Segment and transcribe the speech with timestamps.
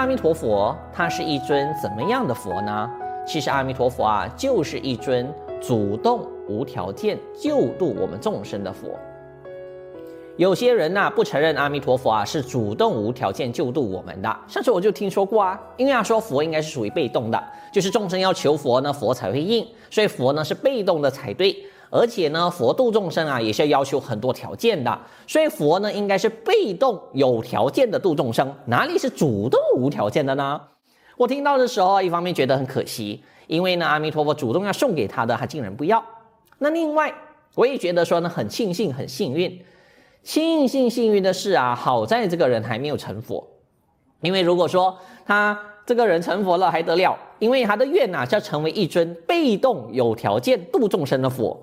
[0.00, 2.90] 阿弥陀佛，他是一尊怎么样的佛呢？
[3.26, 5.30] 其实阿弥陀佛啊，就是一尊
[5.60, 8.98] 主动无条件救度我们众生的佛。
[10.38, 14.36] 有些人呐、不承认阿弥陀佛啊是主动无条件救度我们的。
[14.48, 17.38] 上次我就听说过啊，因为啊说佛应该是属于被动的，
[17.70, 21.54] 就是众生要求佛呢，佛才会应，所以佛呢是被动的才对。
[21.90, 30.60] 而且呢，佛度众生啊，也是要要求很多条件的，所以佛呢应该是被动有条件的度众生，哪里是主动无条件的呢？
[31.16, 36.02] 我听到的时候，一方面觉得很可惜，因为呢，阿弥陀佛主动要送给他的，他竟然不要。
[36.58, 37.12] 那另外，
[37.56, 39.62] 我也觉得说呢，很庆幸，很幸运，
[40.22, 43.44] 庆幸幸运的是啊，好在这个人还没有成佛，
[44.20, 47.18] 因为如果说他这个人成佛了，还得了？
[47.40, 51.60] 因为他的愿呐，是要成为一尊被动有条件度众生的佛。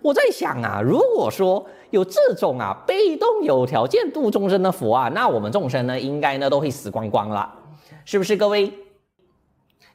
[0.00, 7.52] 我在想啊，如果说有这种啊被动有条件度众生的佛啊，那我们众生呢，应该呢都会死光光了，
[8.04, 8.72] 是不是各位？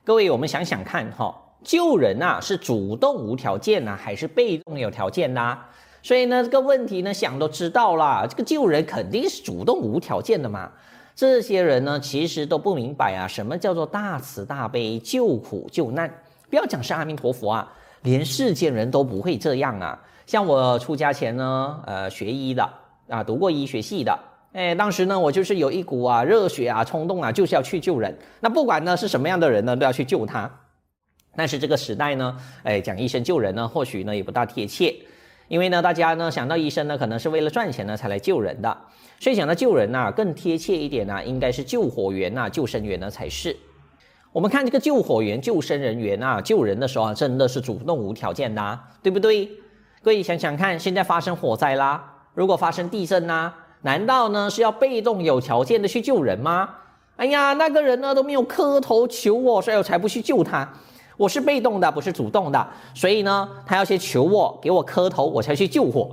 [0.03, 5.57] 各位，我们想想看哈，救人啊是主动无条件呢，还是被动有条件呢？
[6.01, 10.69] 所以呢，这个问题呢想都知道了，这个救人肯定是主动无条件的嘛。
[11.15, 16.13] 这些人呢其实都不明白啊，什么叫做大慈大悲救苦救难？
[16.49, 17.73] 不要讲是阿弥陀佛啊。
[18.03, 19.99] 连世间人都不会这样啊！
[20.25, 22.69] 像我出家前呢，呃，学医的
[23.07, 24.17] 啊，读过医学系的，
[24.51, 28.17] 哎，当时呢，我就是有一股啊热血啊冲动啊，就是要去救人。
[28.41, 30.51] 那不管呢是什么样的人呢，都要去救他。
[31.35, 34.93] 但是这个时代呢，哎，讲医生救人呢，或许呢也不大贴切，
[35.47, 38.77] 因为呢，大家呢想到医生呢，可能是为了赚钱呢才来救人的，
[39.19, 43.55] 所以想到救人呐，更贴切一点呢，应该是救火员呐、救生员呢才是。
[44.33, 49.47] 我们看这个救火员、救生人员啊，救人的时候啊，真的是主动无条件的，对不对？
[50.01, 52.03] 各位想想看，现在发生火灾啦，
[52.33, 53.53] 如果发生地震呐，
[53.83, 56.67] 难道呢是要被动有条件的去救人吗？
[57.15, 60.67] 哎呀，那个人呢都没有磕头求我，所以我才不去救他。
[61.15, 66.09] 我是被动的，不是主动的，所以呢，他要先求我，给我磕头，我才去救火。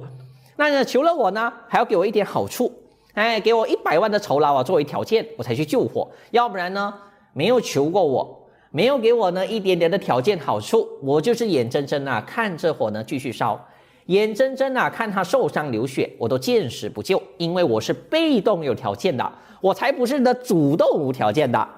[0.56, 2.70] 那求了我呢，还要给我一点好处，
[3.14, 6.06] 哎，给我一百万的酬劳啊，作为条件，我才去救火。
[6.32, 6.92] 要不然呢？
[7.32, 13.60] 没有求过我，没有给我呢一点点的条件好处，我就是眼睁睁啊看着火呢继续烧，
[14.06, 21.68] 眼睁睁啊看他受伤流血，我都见死不救，因为我是被动有条件的，我才不是的主动无条件的。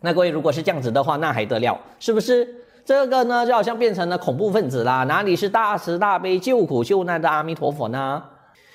[0.00, 1.78] 那各位如果是这样子的话，那还得了？
[1.98, 2.62] 是不是？
[2.84, 8.22] 这个呢就好像变成了恐怖分子啦，哪里是大慈大悲救苦救难的阿弥陀佛呢？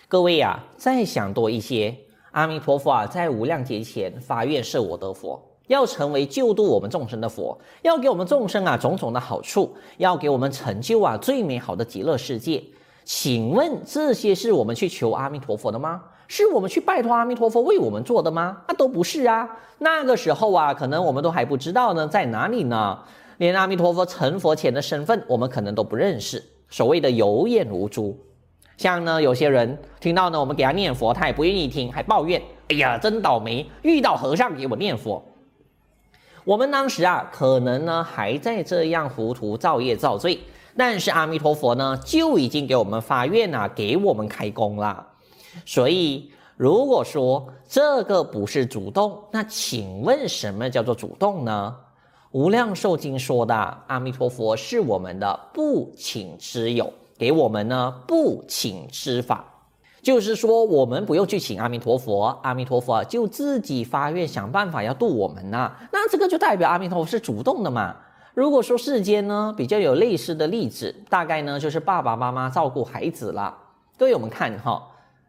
[0.09, 1.95] 各位呀、啊，再想多一些，
[2.31, 5.41] 阿弥陀佛啊，在无量劫前发愿是我得佛。
[5.71, 12.61] 要成为救度我们众生的佛，要给我们众生啊种种的好处，要给我们成就啊最美好的极乐世界。
[13.05, 16.03] 请问这些是我们去求阿弥陀佛的吗？
[16.27, 18.57] 是我们去拜托阿弥陀佛为我们做的吗？
[18.67, 19.49] 那都不是啊。
[19.79, 22.99] 那个时候啊，可能我们都还不知道呢，在哪里呢？
[23.37, 26.43] 连阿弥陀佛成佛前的身份，我们可能都不认识。
[26.69, 28.17] 所谓的有眼无珠，
[28.77, 35.23] 像呢有些人听到呢我们给他念佛，他也不愿意听，还抱怨：哎呀，真倒霉，遇到和尚给我念佛。
[36.43, 40.39] 我们当时啊，可能呢还在这样糊涂造业造罪，
[40.75, 45.05] 但是阿弥陀佛呢就已经给我们发愿啊，给我们开工了。
[45.65, 51.75] 所以如果说这个不是主动，那请问什么叫做主动呢？
[52.31, 53.53] 无量寿经说的
[53.87, 59.45] 阿弥陀佛是我们的不请之友，给我们呢不请之法。
[60.01, 65.71] 就是说，我们不用去请阿弥陀佛，阿弥陀佛就自己发愿想办法要度我们呐。
[65.91, 67.95] 那这个就代表阿弥陀佛是主动的嘛。
[68.33, 73.55] 如果说世间呢比较有类似的例子，大概呢就是爸爸妈妈照顾孩子了。
[73.97, 74.81] 各位我们看哈，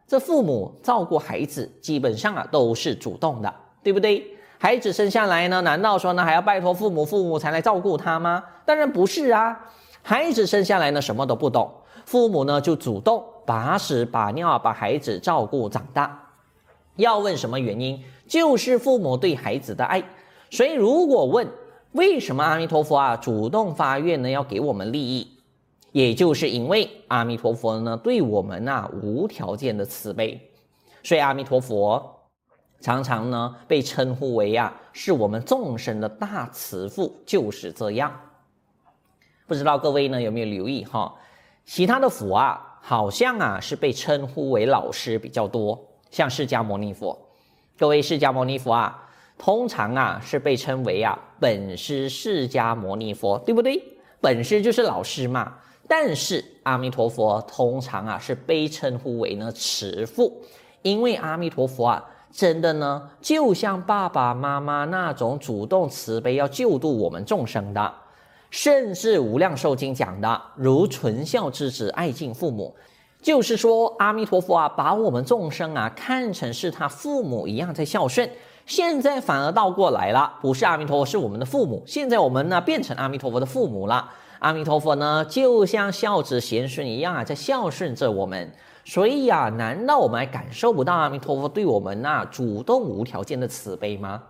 [0.06, 4.24] 这父母照顾孩子基本上啊都是主动的，对不对？
[4.56, 8.42] 孩子生下来呢，难道说呢还要拜托父母，父母才来照顾他吗？
[8.64, 9.60] 当然不是啊。
[10.02, 11.70] 孩子生下来呢什么都不懂，
[12.06, 13.22] 父母呢就主动。
[13.44, 16.30] 把屎把尿把孩子照顾长大，
[16.96, 18.02] 要问什么原因？
[18.26, 20.02] 就是父母对孩子的爱。
[20.50, 21.48] 所以如果问
[21.92, 25.38] 为什么阿弥陀佛啊主动发愿呢，要给我们利益，
[25.90, 30.40] 也就是因为阿弥陀佛呢对我们啊无条件的慈悲。
[31.02, 32.20] 所以阿弥陀佛
[32.80, 38.12] 常常呢被称呼为啊是我们众生的大慈父，就是这样。
[39.46, 41.12] 不知道各位呢有没有留意哈？
[41.66, 42.68] 其他的佛啊。
[42.84, 45.80] 好像啊是被称呼为老师比较多，
[46.10, 47.16] 像释迦牟尼佛。
[47.78, 49.08] 各位释迦牟尼佛啊，
[49.38, 53.80] 通常啊是被称为啊本师释迦牟尼佛，对不对？
[54.20, 55.54] 本师就是老师嘛。
[55.86, 60.42] 但是阿弥陀佛通常啊是被称呼为呢慈父，
[60.82, 67.94] 因为阿弥陀佛啊真的呢，就像爸爸妈妈那种主动慈悲要救度我们众生的，
[68.52, 72.76] 甚至无量寿经讲的，如纯孝之子爱敬父母，
[73.22, 78.28] 就是说阿弥陀佛啊，把我们众生啊看成是他父母一样在孝顺。
[78.66, 84.06] 现在反而倒过来了，不是阿弥陀佛是我们的父母，现在我们呢变成阿弥陀佛的父母了。
[84.40, 88.52] 阿弥陀佛呢，就像孝子贤孙一样啊，在孝顺着我们。
[88.84, 94.22] 所以呀、难道我们还感受不到阿弥陀佛对我们那、主动无条件的慈悲吗？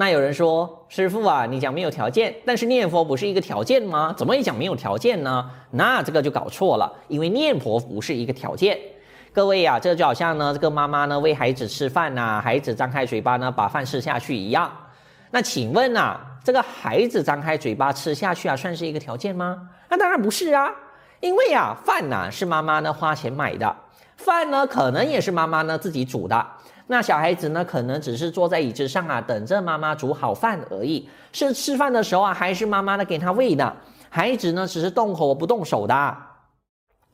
[0.00, 4.14] 那有人说，师父啊，你讲没有条件，但是念佛不是一个条件吗？
[4.16, 5.50] 怎么也讲没有条件呢？
[5.72, 8.78] 那这个就搞错了，因为念佛不是一个条件。
[9.32, 14.70] 各位呀、啊，这就好像呢，这个妈妈呢喂孩子吃饭呐、孩子张开嘴巴呢把饭吃下去一样。
[15.32, 19.68] 那请问呐、这个孩子张开嘴巴吃下去啊，算是一个条件吗？
[19.88, 20.70] 那当然不是啊。
[21.18, 23.74] 因为呀，饭呐是妈妈呢花钱买的，
[24.16, 26.46] 饭呢可能也是妈妈呢自己煮的。
[26.90, 31.08] 那小孩子呢可能只是坐在椅子上啊，等着妈妈煮好饭而已。
[31.32, 33.76] 是吃饭的时候啊，还是妈妈呢给他喂的？
[34.08, 36.16] 孩子呢只是动口不动手的。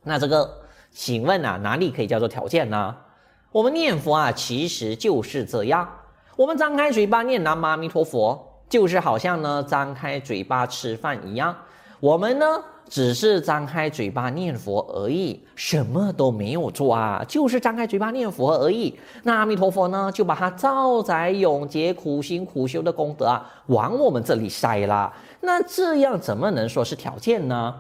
[0.05, 0.49] 那这个，
[0.93, 2.95] 请问啊，哪里可以叫做条件呢？
[3.51, 5.89] 我们念佛啊，其实就是这样。
[6.37, 11.57] 我们张开嘴巴念南无阿弥陀佛，就是好像呢张开嘴巴吃饭一样。
[12.05, 12.45] 我们呢？
[12.87, 18.95] 只是张开嘴巴念佛而已，什么都没有做啊，就是张开嘴巴念佛而已。
[19.23, 25.11] 那阿弥陀佛呢，就把他造载永劫苦行苦修的功德啊，往我们这里塞了。
[25.41, 27.75] 那这样怎么能说是条件呢？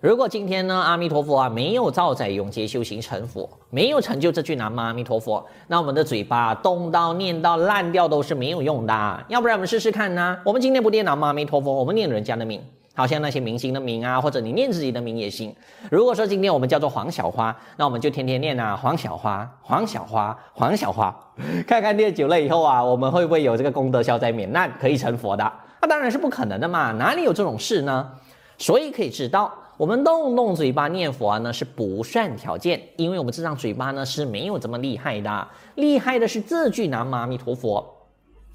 [0.00, 9.24] 如果今天呢，阿弥陀佛啊，没有造载永劫修行成佛，没有成就这句南无阿弥陀佛，那我们的嘴巴动到念到烂掉都是没有用的。
[9.28, 10.38] 要不然我们试试看呢？
[10.46, 12.62] 我们今天不念南无阿弥陀佛，我们念人家的名。
[12.98, 15.54] 好像那些明星的名啊，或者你念自己的名也行。
[15.88, 21.16] 如果说今天我们叫做黄小花，那我们就天天念啊，黄小花，黄小花，黄小花，
[21.64, 25.52] 看看念久了以后啊，我们会不会有这个功德消灾免难，可以成佛的？
[25.80, 28.10] 那当然是不可能的嘛，哪里有这种事呢？
[28.56, 37.94] 所以可以知道，我们动动嘴巴念佛啊，呢是不算条件，因为我们这张嘴巴呢是没有这么厉害的，厉害的是这句南无阿弥陀佛。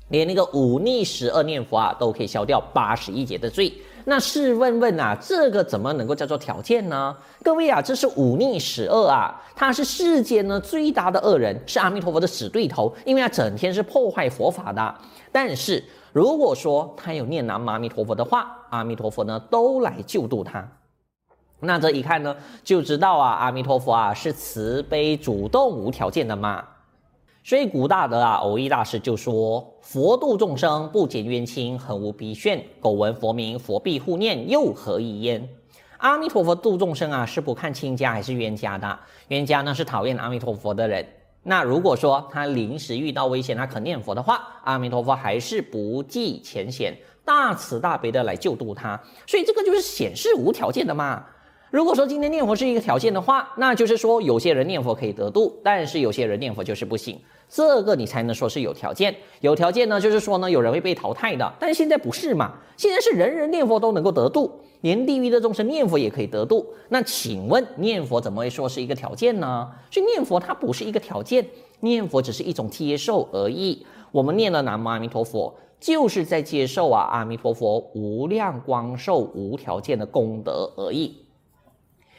[0.10, 3.74] 连那个忤逆十恶念佛啊，都可以消掉八十一劫的罪。
[4.06, 7.16] 那试问问啊，这个怎么能够叫做条件呢？
[7.42, 14.96] 各位啊，这是忤逆十恶啊，他是世间呢最大的恶人，是阿弥陀佛的死对头，因为他整天是破坏佛法的。
[15.32, 20.68] 但是如果说他有念南无阿弥陀佛的话，阿弥陀佛呢都来救度他。
[21.62, 26.64] 那这一看呢，就知道啊，阿弥陀佛啊是慈悲主动无条件的嘛。
[27.44, 32.64] 所以古大德啊，蕅益大师就说：“佛度众生，不拣冤亲，恒无逼炫。
[32.80, 35.46] 苟闻佛名，佛必护念，又何以焉？”
[36.00, 38.98] 阿弥陀佛度众生啊，是不看亲家还是冤家的。
[39.28, 41.06] 冤家呢是讨厌阿弥陀佛的人。
[41.44, 48.98] 那如果说他临时遇到危险，他肯念佛的话，阿弥陀佛还是不计前嫌，大慈大悲的来救度他。
[49.28, 51.26] 所以这个就是显示无条件的嘛。
[51.74, 59.16] 如果说今天念佛是一个条件的话，那就是说有些人念佛可以得度，但是有些人念佛就是不行，这个你才能说是有条件。
[59.42, 62.54] 有条件呢，就是说呢，有人会被淘汰的，但现在不是嘛？
[62.78, 66.64] 现在是人人念佛都能够得度，连地狱的众生念佛也可以得度。
[66.90, 69.68] 那请问念佛怎么会说是一个条件呢？
[69.90, 71.44] 所以念佛它不是一个条件，
[71.80, 73.84] 念佛只是一种接受而已。
[74.12, 81.23] 我们念了南无阿弥陀佛，就是在接受啊阿弥陀佛无量光寿无条件的功德而已。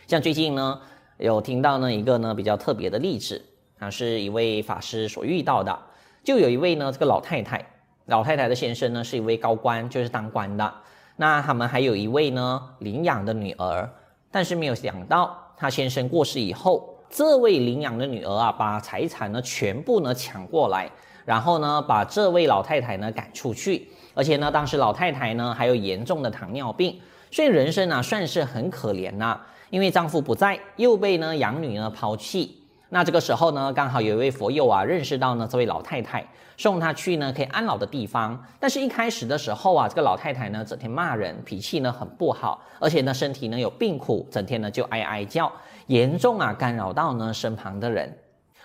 [0.06, 0.78] 像最近呢，
[1.16, 3.42] 有听到呢一个呢比较特别的例子
[3.78, 5.78] 啊，是一位法师所遇到的。
[6.22, 7.64] 就有一位呢这个老太太，
[8.06, 10.74] 老太太的先生呢是一位高官，就是当官的。
[11.16, 13.88] 那他们还有一位呢领养的女儿，
[14.30, 20.90] 但是没有想到他先生过世以后，这位领养的女儿啊把财产呢全部呢抢过来，
[21.24, 29.40] 然后呢把这位老太太呢赶出去，而且呢当时老太太呢还有严重的糖尿病，所以人生啊算是很可怜呐、
[29.74, 36.24] 因为丈夫不在，又被呢养女呢抛弃，那这个时候呢，刚好有一位佛友啊认识到呢这位老太太，
[36.56, 38.40] 送她去呢可以安老的地方。
[38.60, 45.50] 但是，一开始的时候啊，这个老太太呢整天骂人，脾气呢很不好，而且呢身体呢有病苦，整天呢就哀哀叫，
[45.88, 48.16] 严重啊干扰到呢身旁的人。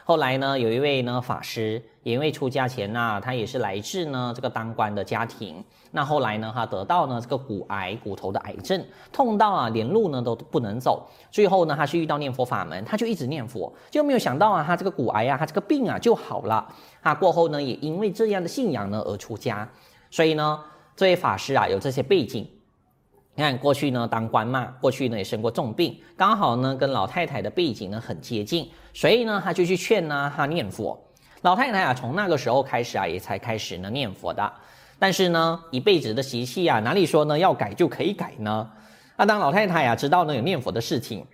[0.03, 5.63] 后来呢，有一位呢法师，因为出家前呢、他也是来自呢这个当官的家庭。
[5.91, 11.07] 那后来呢，他得到呢这个骨癌，骨头的癌症，痛到啊连路呢都不能走。
[11.31, 16.67] 最后呢，他是遇到念佛法门，他就一直念佛，就没有想到啊，他这个骨癌啊，他这个病啊就好了。
[17.01, 19.67] 他过后呢，也因为这样的信仰呢而出家。
[20.11, 20.59] 所以呢，
[20.95, 22.47] 这位法师啊有这些背景。
[23.35, 30.99] 你看过去呢当官嘛，过去呢也生过重病，刚好呢跟老太太的背景呢很接近，所以呢他就去劝呢他念佛。
[31.41, 34.51] 老太太啊从那个时候开始啊也才开始呢念佛的。
[34.97, 38.69] 但是呢一辈子的习气啊哪里说呢要改就可以改呢？
[39.15, 41.25] 那当老太太呀、啊、知道呢有念佛的事情，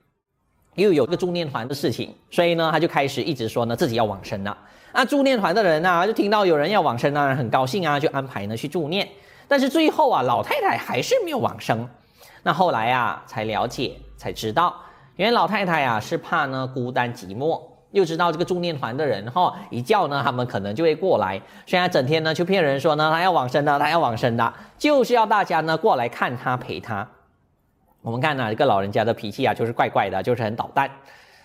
[0.76, 4.56] 又有个助念团的事情，所以呢她就开始一直说呢自己要往生了。
[4.94, 9.08] 那助念团的人啊就听到有人要往生，当然很高兴啊，就安排呢去助念。
[9.48, 11.88] 但是最后啊，老太太还是没有往生。
[12.44, 14.76] 那后来啊，才了解，才知道，
[15.16, 17.60] 原来老太太啊是怕呢孤单寂寞，
[17.96, 21.42] 又知道这个助念团的人哈，一叫呢，他们可能就会过来。
[21.66, 27.08] 现在整天呢就骗人说呢，他要往生的，他要往生的，就是要大家呢过来看他陪他。
[28.02, 30.92] 我们看呢，这个老人家的脾气啊，就是怪怪的，就是很捣蛋。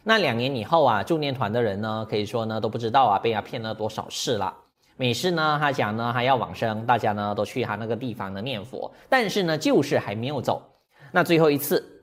[0.02, 4.52] 那两年以后啊，助念团的人呢，可以说呢都不知道啊，被他骗了多少次了。
[4.97, 10.61] 每次呢，他讲呢还要往生，大家呢都去他那个地方呢念佛，但是呢就是还没有走。
[11.12, 12.02] 那最后一次，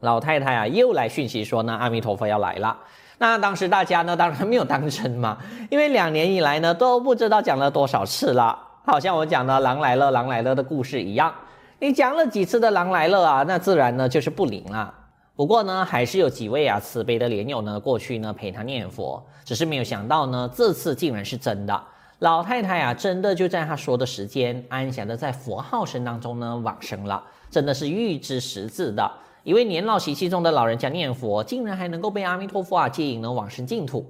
[0.00, 2.78] 老太太啊又来讯息说呢阿弥陀佛要来了。
[3.18, 5.36] 那当时大家呢当然没有当真嘛，
[5.70, 11.34] 因为两年以来呢都不知道讲了多少次了，好像我讲的狼来了狼来了的故事一样。
[11.80, 14.94] 你讲了几次的狼来了啊，那自然呢就是不灵了。
[15.36, 21.80] 不过呢还是有几位啊慈悲的莲友呢过去呢陪他念佛，只是没有想到呢这次竟然是真的。
[22.20, 29.08] 老太太啊，真的就在她说的时间，安详的在佛号声当中呢往生了，真的是预知时至的。
[29.44, 34.04] 一位年老习气重的老人家念佛，竟然还能够被阿弥陀佛啊接引呢往生净土。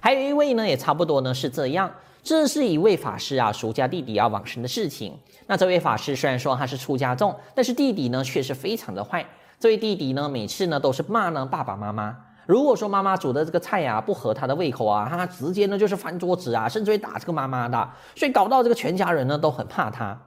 [0.00, 1.90] 还有一位呢，也差不多呢是这样。
[2.22, 5.16] 这是一位法师啊，俗家弟弟啊往生的事情。
[5.46, 9.24] 那这位法师虽然说他是出家众，但是弟弟呢却是非常的坏。
[9.58, 12.16] 这位弟弟呢，每次呢都是骂呢爸爸妈妈。
[12.46, 20.18] 如果说妈妈煮的这个菜、啊、不合他的胃口啊，他直接呢就是翻桌子啊，甚至会打这个妈妈的，所以搞到这个全家人呢都很怕他。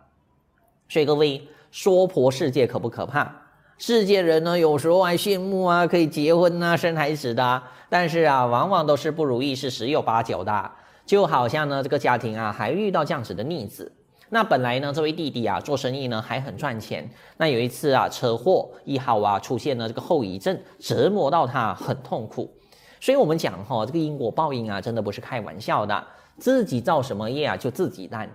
[0.89, 3.40] 所以各位，娑婆世界可不可怕？
[3.83, 10.71] 世界人呢有时候还羡慕啊，可以结婚啊、生孩子的，但是啊，往往都是不如意，是十有八九的。
[11.03, 13.91] 就好像呢这个家庭啊还遇到这样子的逆子。
[14.29, 17.09] 那本来呢，这位弟弟啊，做生意呢还很赚钱。
[17.38, 22.53] 那有一次啊，车祸一好啊，出现了这个后遗症，折磨到他很痛苦。
[23.00, 26.03] 所以我们讲哈、哦，这个因果报应啊，真的不是开玩笑的。
[26.38, 28.29] 自己造什么业啊，就自己担。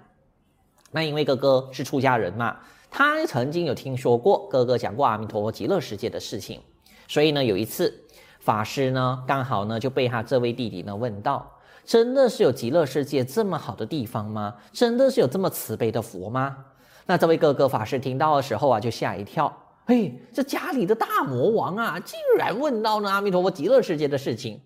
[0.91, 2.57] 那因为哥哥是出家人嘛，
[2.99, 6.63] 他曾经有听说过哥哥讲过阿弥陀佛极乐世界的事情，
[7.07, 7.93] 所以呢，有一次
[8.41, 11.47] 法师呢，刚好呢就被他这位弟弟呢问到。
[11.85, 14.55] 真的是有极乐世界这么好的地方吗？
[14.73, 16.57] 真的是有这么慈悲的佛吗？
[17.05, 19.55] 那这位哥哥法师听到的时候啊，就吓一跳。
[19.85, 24.59] 嘿，这家里的大魔王啊，竟然问到呢阿弥陀佛极乐世界的事情。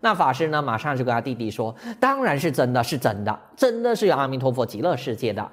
[0.00, 5.46] 那法师呢，马上就跟他弟弟说：“当然是真的，是真的，真的是有阿弥陀佛极乐世界的，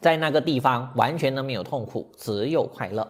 [0.00, 3.06] 在那个地方完全都没有痛苦，只有快乐。”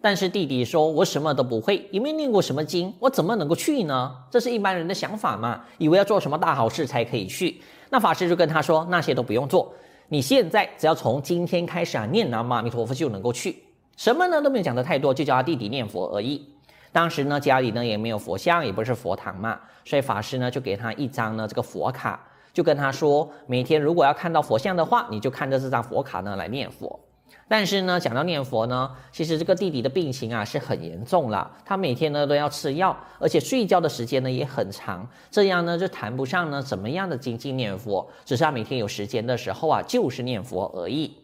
[0.00, 4.14] 但是弟弟说：“我什么都不会，也没念过什么经，我怎么能够去呢？
[4.30, 9.72] 这是一般人的想法嘛，以为要做什么大好事才可以去。”那法师就跟他说：“那些都不用做，
[10.08, 13.62] 你现在只要从今天开始啊，念南无阿弥陀佛就能够去。
[13.96, 16.46] 什么呢都没有讲得太多，就叫他弟弟念佛而已。
[16.92, 22.20] 当时呢，家里呢也没有佛像，也不是佛堂嘛，所以法师呢就给他一张呢这个佛卡，
[22.54, 26.98] 就跟他说：每天如果要看到佛像的话，你就看着这张佛卡呢来念佛。”
[27.46, 41.14] 但是呢，讲到念佛呢，其实这个弟弟的病情啊是很严重了，他每天呢都要吃药，而且睡觉的时间呢也很长，这样呢就谈不上呢怎么样的精进念佛，只是他每天有时间的时候啊就是念佛而已。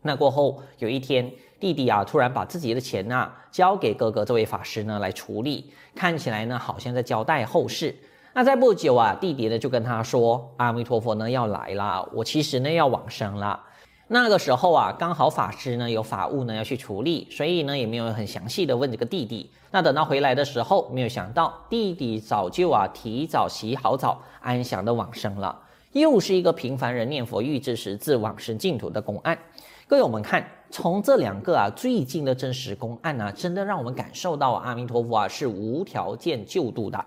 [0.00, 1.30] 那过后有一天，
[1.60, 7.94] 弟弟啊突然把自己的钱啊交给哥哥这位法师呢来处理，看起来呢好像在交代后事。
[8.36, 13.60] 那在不久啊，弟弟呢就跟他说：“阿弥陀佛呢要来了，我其实呢要往生了。”
[14.08, 19.48] 那个时候啊，刚好法师呢有法务呢要去处理，所以呢也没有很详细的问这个弟弟。
[19.70, 25.56] 那等到回来的时候，没有想到弟弟早就啊提早洗好澡，安详的往生了。
[25.92, 29.38] 又是一个平凡人念佛预知时至往生净土的公案。
[29.86, 37.04] 各位，我们看从这两个啊最近的真实公案呢、真的让我们感受到阿弥陀佛啊是无条件救度的。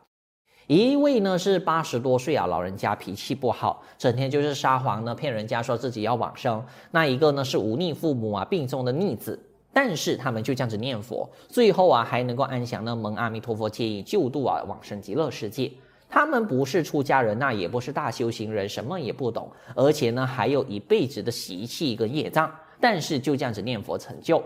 [0.68, 6.62] 一位呢是八十多岁啊，老人家脾气不好，整天就是撒谎呢，骗人家说自己要往生。
[6.92, 9.40] 那一个呢是忤逆父母啊，病重的逆子，
[9.72, 15.72] 但是他们就这样子念佛，最后啊还能够安详的蒙阿弥陀佛接引救度啊，往生极乐世界。
[16.10, 24.44] 他们不是出家人，那也不是大修行人，什么也不懂，而且呢还有一辈子的习气跟业障，但是就这样子念佛成就。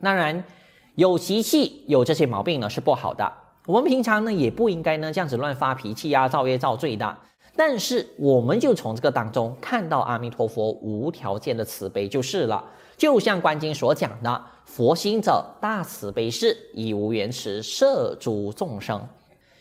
[0.00, 0.44] 当然，
[0.94, 3.32] 有习气有这些毛病呢是不好的。
[3.66, 7.16] 我们平常呢也不应该呢这样子乱发脾气啊，造业造罪的。
[7.56, 12.64] 但是我们就从这个当中看到阿弥陀佛无条件的慈悲就是了。
[12.96, 19.00] 就像《观经》所讲的，佛心者大慈悲是，以无缘慈摄诸众生。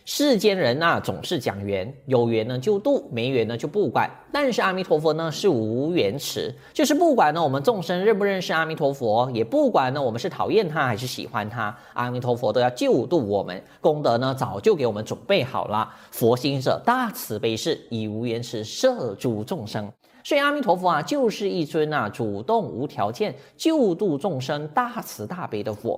[0.06, 4.10] 世间人呐、啊，总是讲缘，有缘呢就度，没缘呢就不管。
[4.34, 15.90] 但是阿弥陀佛呢是无缘慈，就是不管呢我们众生认不认识阿弥陀佛，也不管呢我们是讨厌他还是喜欢他，阿弥陀佛都要救度我们，功德呢早就给我们准备好了。
[16.12, 19.90] 佛心者大慈悲是，以无缘慈摄诸众生。
[20.26, 25.98] 所以阿弥陀佛啊，就是一尊啊主动无条件救度众生、大慈大悲的佛。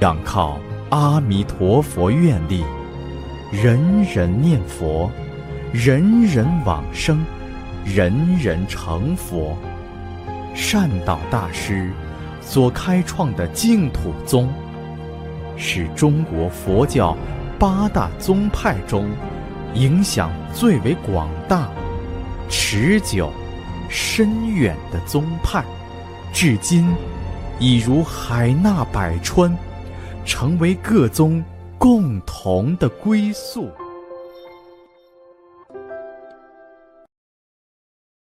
[0.00, 2.64] 仰靠阿弥陀佛愿力，
[3.50, 5.10] 人人念佛，
[5.72, 7.24] 人人往生，
[7.84, 9.58] 人人成佛。
[10.54, 11.90] 善导大师
[12.40, 14.48] 所开创的净土宗，
[15.56, 17.16] 是中国佛教
[17.58, 19.10] 八大宗派中
[19.74, 21.68] 影响最为广大、
[22.48, 23.32] 持久、
[23.88, 25.64] 深远的宗派，
[26.32, 26.88] 至今
[27.58, 29.52] 已如海纳百川。
[30.28, 31.42] 成为各宗
[31.78, 33.70] 共同的归宿。